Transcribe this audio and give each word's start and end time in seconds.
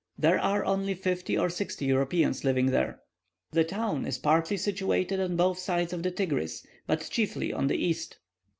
There 0.17 0.39
are 0.39 0.65
only 0.65 0.95
fifty 0.95 1.37
or 1.37 1.47
sixty 1.47 1.85
Europeans 1.85 2.43
living 2.43 2.71
there. 2.71 3.01
The 3.51 3.63
town 3.63 4.07
is 4.07 4.17
partly 4.17 4.57
situated 4.57 5.19
on 5.19 5.35
both 5.35 5.59
sides 5.59 5.93
of 5.93 6.01
the 6.01 6.09
Tigris, 6.09 6.65
but 6.87 7.07
chiefly 7.11 7.53
on 7.53 7.67
the 7.67 7.75
east. 7.77 8.17